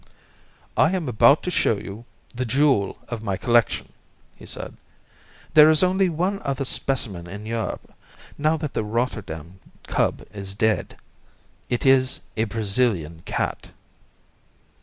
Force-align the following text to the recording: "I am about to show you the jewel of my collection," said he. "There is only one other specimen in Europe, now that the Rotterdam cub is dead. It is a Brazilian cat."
"I 0.75 0.93
am 0.95 1.07
about 1.07 1.43
to 1.43 1.51
show 1.51 1.77
you 1.77 2.05
the 2.33 2.43
jewel 2.43 2.97
of 3.09 3.21
my 3.21 3.37
collection," 3.37 3.93
said 4.43 4.71
he. 4.71 4.77
"There 5.53 5.69
is 5.69 5.83
only 5.83 6.09
one 6.09 6.41
other 6.43 6.65
specimen 6.65 7.27
in 7.27 7.45
Europe, 7.45 7.93
now 8.35 8.57
that 8.57 8.73
the 8.73 8.83
Rotterdam 8.83 9.59
cub 9.85 10.23
is 10.33 10.55
dead. 10.55 10.95
It 11.69 11.85
is 11.85 12.21
a 12.35 12.45
Brazilian 12.45 13.21
cat." 13.25 13.67